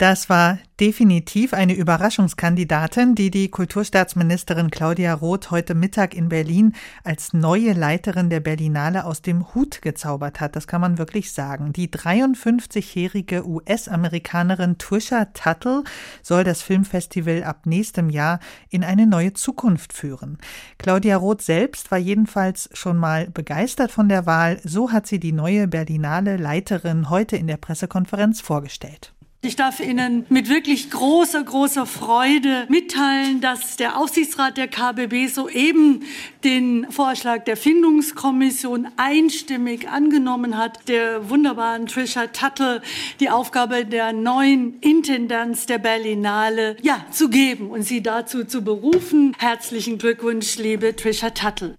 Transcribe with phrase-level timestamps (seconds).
[0.00, 6.72] Das war definitiv eine Überraschungskandidatin, die die Kulturstaatsministerin Claudia Roth heute Mittag in Berlin
[7.04, 10.56] als neue Leiterin der Berlinale aus dem Hut gezaubert hat.
[10.56, 11.74] Das kann man wirklich sagen.
[11.74, 15.84] Die 53-jährige US-Amerikanerin Trisha Tuttle
[16.22, 18.40] soll das Filmfestival ab nächstem Jahr
[18.70, 20.38] in eine neue Zukunft führen.
[20.78, 24.62] Claudia Roth selbst war jedenfalls schon mal begeistert von der Wahl.
[24.64, 29.12] So hat sie die neue Berlinale Leiterin heute in der Pressekonferenz vorgestellt.
[29.42, 36.02] Ich darf Ihnen mit wirklich großer, großer Freude mitteilen, dass der Aufsichtsrat der KBB soeben
[36.44, 42.82] den Vorschlag der Findungskommission einstimmig angenommen hat, der wunderbaren Trisha Tuttle
[43.20, 49.34] die Aufgabe der neuen Intendanz der Berlinale ja, zu geben und sie dazu zu berufen.
[49.38, 51.78] Herzlichen Glückwunsch, liebe Trisha Tuttle.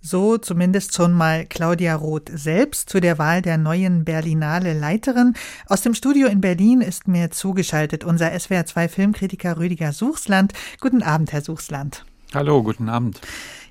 [0.00, 5.34] So zumindest schon mal Claudia Roth selbst zu der Wahl der neuen Berlinale Leiterin.
[5.66, 10.52] Aus dem Studio in Berlin ist mir zugeschaltet unser SWR2 Filmkritiker Rüdiger Suchsland.
[10.80, 12.04] Guten Abend, Herr Suchsland.
[12.34, 13.20] Hallo, guten Abend.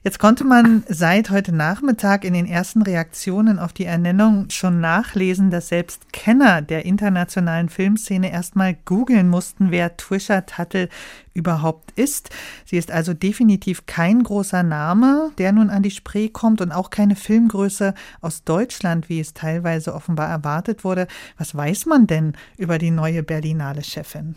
[0.07, 5.51] Jetzt konnte man seit heute Nachmittag in den ersten Reaktionen auf die Ernennung schon nachlesen,
[5.51, 10.87] dass selbst Kenner der internationalen Filmszene erstmal googeln mussten, wer Trisha Tuttle
[11.33, 12.29] überhaupt ist.
[12.63, 16.89] Sie ist also definitiv kein großer Name, der nun an die Spree kommt und auch
[16.89, 21.07] keine Filmgröße aus Deutschland, wie es teilweise offenbar erwartet wurde.
[21.37, 24.35] Was weiß man denn über die neue Berlinale Chefin?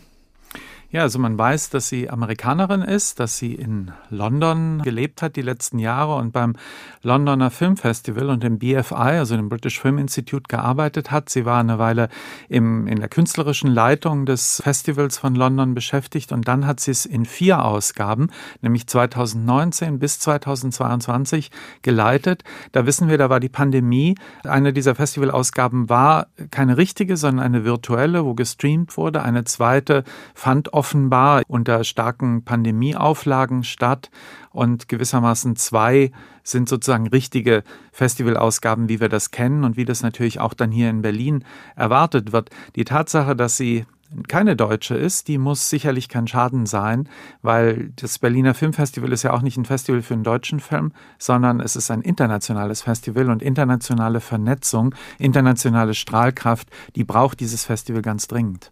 [0.93, 5.41] Ja, also man weiß, dass sie Amerikanerin ist, dass sie in London gelebt hat die
[5.41, 6.57] letzten Jahre und beim
[7.01, 11.29] Londoner Filmfestival und dem BFI, also dem British Film Institute, gearbeitet hat.
[11.29, 12.09] Sie war eine Weile
[12.49, 17.05] im, in der künstlerischen Leitung des Festivals von London beschäftigt und dann hat sie es
[17.05, 18.27] in vier Ausgaben,
[18.61, 21.51] nämlich 2019 bis 2022,
[21.83, 22.43] geleitet.
[22.73, 24.15] Da wissen wir, da war die Pandemie.
[24.43, 29.23] Eine dieser Festivalausgaben war keine richtige, sondern eine virtuelle, wo gestreamt wurde.
[29.23, 30.03] Eine zweite
[30.35, 34.09] fand offenbar unter starken Pandemieauflagen statt
[34.49, 36.11] und gewissermaßen zwei
[36.41, 37.61] sind sozusagen richtige
[37.91, 41.43] Festivalausgaben, wie wir das kennen und wie das natürlich auch dann hier in Berlin
[41.75, 42.49] erwartet wird.
[42.75, 43.85] Die Tatsache, dass sie
[44.27, 47.07] keine Deutsche ist, die muss sicherlich kein Schaden sein,
[47.43, 51.59] weil das Berliner Filmfestival ist ja auch nicht ein Festival für einen deutschen Film, sondern
[51.59, 58.25] es ist ein internationales Festival und internationale Vernetzung, internationale Strahlkraft, die braucht dieses Festival ganz
[58.25, 58.71] dringend.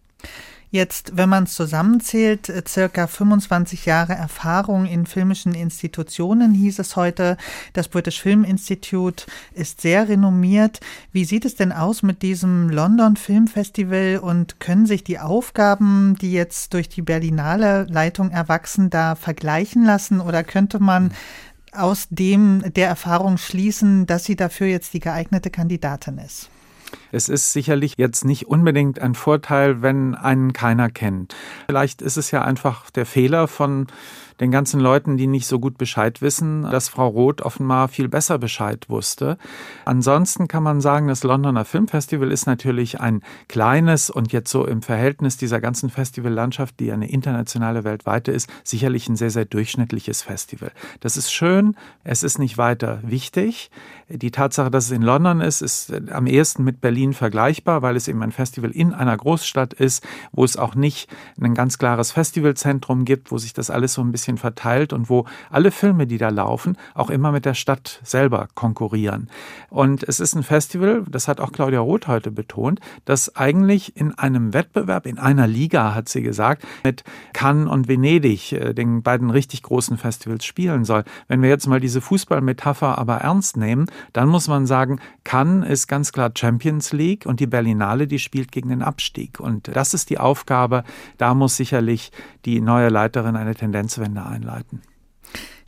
[0.72, 6.94] Jetzt, wenn man es zusammenzählt, äh, circa 25 Jahre Erfahrung in filmischen Institutionen, hieß es
[6.94, 7.36] heute.
[7.72, 10.78] Das British Film Institute ist sehr renommiert.
[11.10, 16.16] Wie sieht es denn aus mit diesem London Film Festival und können sich die Aufgaben,
[16.20, 21.12] die jetzt durch die Berlinale Leitung erwachsen, da vergleichen lassen oder könnte man
[21.72, 26.48] aus dem der Erfahrung schließen, dass sie dafür jetzt die geeignete Kandidatin ist?
[27.12, 31.34] Es ist sicherlich jetzt nicht unbedingt ein Vorteil, wenn einen keiner kennt.
[31.66, 33.86] Vielleicht ist es ja einfach der Fehler von
[34.40, 38.38] den ganzen Leuten, die nicht so gut Bescheid wissen, dass Frau Roth offenbar viel besser
[38.38, 39.36] Bescheid wusste.
[39.84, 44.82] Ansonsten kann man sagen, das Londoner Filmfestival ist natürlich ein kleines und jetzt so im
[44.82, 50.72] Verhältnis dieser ganzen Festivallandschaft, die eine internationale weltweite ist, sicherlich ein sehr, sehr durchschnittliches Festival.
[51.00, 53.70] Das ist schön, es ist nicht weiter wichtig.
[54.08, 58.08] Die Tatsache, dass es in London ist, ist am ehesten mit Berlin vergleichbar, weil es
[58.08, 61.08] eben ein Festival in einer Großstadt ist, wo es auch nicht
[61.40, 65.10] ein ganz klares Festivalzentrum gibt, wo sich das alles so ein bisschen bisschen verteilt und
[65.10, 69.28] wo alle Filme, die da laufen, auch immer mit der Stadt selber konkurrieren.
[69.68, 74.14] Und es ist ein Festival, das hat auch Claudia Roth heute betont, das eigentlich in
[74.14, 79.30] einem Wettbewerb, in einer Liga, hat sie gesagt, mit Cannes und Venedig, äh, den beiden
[79.30, 81.04] richtig großen Festivals, spielen soll.
[81.28, 85.86] Wenn wir jetzt mal diese Fußballmetapher aber ernst nehmen, dann muss man sagen, Cannes ist
[85.86, 89.40] ganz klar Champions League und die Berlinale, die spielt gegen den Abstieg.
[89.40, 90.84] Und das ist die Aufgabe.
[91.18, 92.12] Da muss sicherlich
[92.44, 94.82] die neue Leiterin eine Tendenzwende Ende einleiten.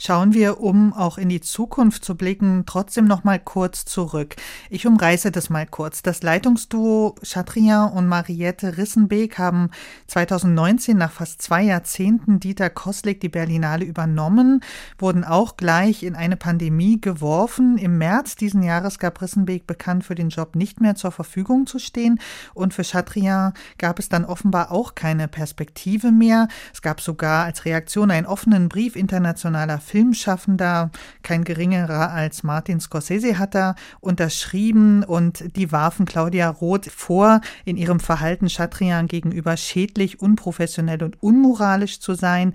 [0.05, 4.35] Schauen wir, um auch in die Zukunft zu blicken, trotzdem noch mal kurz zurück.
[4.69, 6.03] Ich umreiße das mal kurz.
[6.03, 9.71] Das Leitungsduo Chatrian und Mariette Rissenbeek haben
[10.09, 14.65] 2019 nach fast zwei Jahrzehnten Dieter Koslik die Berlinale übernommen,
[14.99, 17.79] wurden auch gleich in eine Pandemie geworfen.
[17.79, 21.79] Im März diesen Jahres gab Rissenbeek bekannt, für den Job nicht mehr zur Verfügung zu
[21.79, 22.19] stehen
[22.55, 26.49] und für Chatrian gab es dann offenbar auch keine Perspektive mehr.
[26.75, 30.91] Es gab sogar als Reaktion einen offenen Brief internationaler Filmschaffender,
[31.23, 37.77] kein geringerer als Martin Scorsese hat da unterschrieben und die warfen Claudia Roth vor, in
[37.77, 42.55] ihrem Verhalten Chatrian gegenüber schädlich, unprofessionell und unmoralisch zu sein.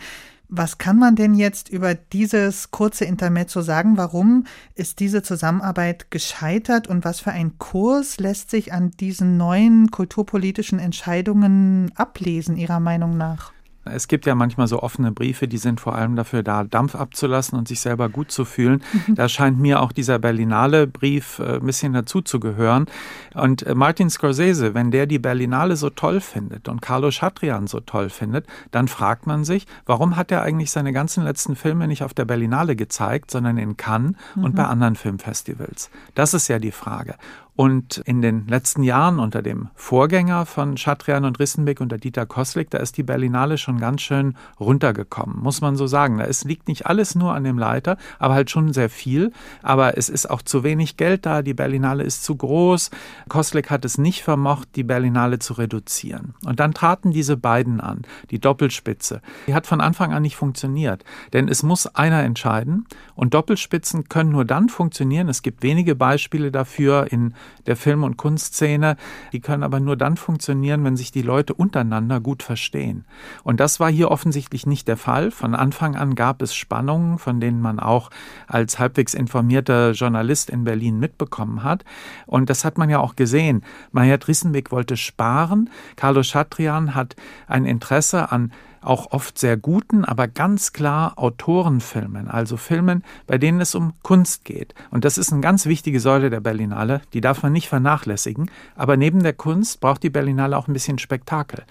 [0.49, 3.97] Was kann man denn jetzt über dieses kurze Intermezzo sagen?
[3.97, 9.91] Warum ist diese Zusammenarbeit gescheitert und was für ein Kurs lässt sich an diesen neuen
[9.91, 13.53] kulturpolitischen Entscheidungen ablesen, Ihrer Meinung nach?
[13.87, 17.57] Es gibt ja manchmal so offene Briefe, die sind vor allem dafür da, Dampf abzulassen
[17.57, 18.83] und sich selber gut zu fühlen.
[19.07, 19.15] Mhm.
[19.15, 22.85] Da scheint mir auch dieser Berlinale Brief äh, ein bisschen dazu zu gehören.
[23.33, 27.79] Und äh, Martin Scorsese, wenn der die Berlinale so toll findet und Carlo Chatrian so
[27.79, 32.03] toll findet, dann fragt man sich, warum hat er eigentlich seine ganzen letzten Filme nicht
[32.03, 34.43] auf der Berlinale gezeigt, sondern in Cannes mhm.
[34.43, 35.89] und bei anderen Filmfestivals?
[36.15, 37.15] Das ist ja die Frage.
[37.57, 42.69] Und in den letzten Jahren unter dem Vorgänger von Chatrian und Rissenbeck, unter Dieter Koslik,
[42.69, 46.19] da ist die Berlinale schon ganz schön runtergekommen, muss man so sagen.
[46.19, 49.31] Da liegt nicht alles nur an dem Leiter, aber halt schon sehr viel.
[49.63, 52.91] Aber es ist auch zu wenig Geld da, die Berlinale ist zu groß.
[53.27, 56.35] Koslik hat es nicht vermocht, die Berlinale zu reduzieren.
[56.45, 59.23] Und dann traten diese beiden an, die Doppelspitze.
[59.47, 61.03] Die hat von Anfang an nicht funktioniert.
[61.33, 65.27] Denn es muss einer entscheiden und Doppelspitzen können nur dann funktionieren.
[65.27, 67.33] Es gibt wenige Beispiele dafür in
[67.65, 68.95] der Film- und Kunstszene.
[69.33, 73.05] Die können aber nur dann funktionieren, wenn sich die Leute untereinander gut verstehen.
[73.43, 75.31] Und das war hier offensichtlich nicht der Fall.
[75.31, 78.09] Von Anfang an gab es Spannungen, von denen man auch
[78.47, 81.83] als halbwegs informierter Journalist in Berlin mitbekommen hat.
[82.25, 83.63] Und das hat man ja auch gesehen.
[83.91, 85.69] Maja Drissenbeck wollte sparen.
[85.95, 87.15] Carlos Chatrian hat
[87.47, 93.61] ein Interesse an auch oft sehr guten, aber ganz klar Autorenfilmen, also Filmen, bei denen
[93.61, 94.73] es um Kunst geht.
[94.91, 98.49] Und das ist eine ganz wichtige Säule der Berlinale, die darf man nicht vernachlässigen.
[98.75, 101.63] Aber neben der Kunst braucht die Berlinale auch ein bisschen Spektakel.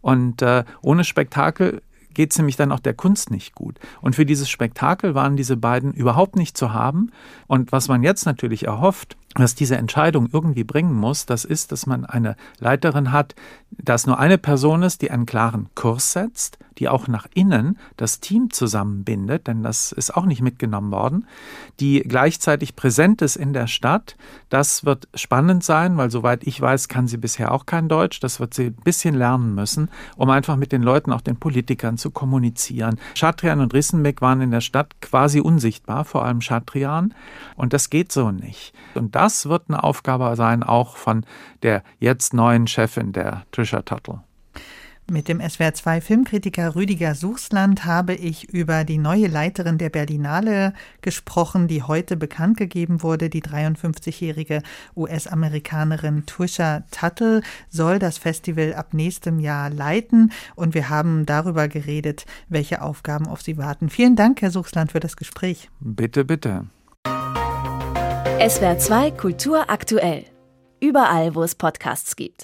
[0.00, 1.82] Und äh, ohne Spektakel
[2.14, 3.78] geht es nämlich dann auch der Kunst nicht gut.
[4.00, 7.10] Und für dieses Spektakel waren diese beiden überhaupt nicht zu haben.
[7.46, 11.86] Und was man jetzt natürlich erhofft, was diese Entscheidung irgendwie bringen muss, das ist, dass
[11.86, 13.34] man eine Leiterin hat,
[13.70, 18.18] dass nur eine Person ist, die einen klaren Kurs setzt, die auch nach innen das
[18.18, 21.28] Team zusammenbindet, denn das ist auch nicht mitgenommen worden,
[21.78, 24.16] die gleichzeitig präsent ist in der Stadt.
[24.48, 28.18] Das wird spannend sein, weil soweit ich weiß, kann sie bisher auch kein Deutsch.
[28.18, 31.98] Das wird sie ein bisschen lernen müssen, um einfach mit den Leuten, auch den Politikern
[31.98, 32.98] zu kommunizieren.
[33.16, 37.14] Chatrian und Rissenbeck waren in der Stadt quasi unsichtbar, vor allem Chatrian.
[37.54, 38.74] Und das geht so nicht.
[38.94, 41.24] Und das wird eine Aufgabe sein, auch von
[41.62, 44.24] der jetzt neuen Chefin, der Trisha Tuttle.
[45.10, 51.66] Mit dem SWR2 Filmkritiker Rüdiger Suchsland habe ich über die neue Leiterin der Berlinale gesprochen,
[51.66, 53.28] die heute bekannt gegeben wurde.
[53.28, 54.62] Die 53-jährige
[54.96, 62.24] US-Amerikanerin Trisha Tuttle soll das Festival ab nächstem Jahr leiten und wir haben darüber geredet,
[62.48, 63.90] welche Aufgaben auf sie warten.
[63.90, 65.68] Vielen Dank, Herr Suchsland, für das Gespräch.
[65.80, 66.66] Bitte, bitte.
[67.04, 70.24] SWR2 Kultur aktuell.
[70.80, 72.40] Überall, wo es Podcasts gibt.